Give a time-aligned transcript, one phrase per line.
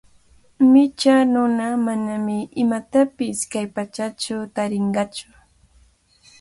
[0.71, 5.27] Micha nuna manami imatapish kay patsachaw tarinqatsu.